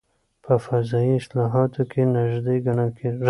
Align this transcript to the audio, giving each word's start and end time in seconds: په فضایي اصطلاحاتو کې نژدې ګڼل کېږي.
په 0.43 0.53
فضایي 0.65 1.13
اصطلاحاتو 1.19 1.81
کې 1.91 2.01
نژدې 2.15 2.55
ګڼل 2.65 2.89
کېږي. 2.97 3.19